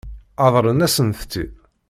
[0.47, 1.43] Ṛeḍlen-asent-t-id?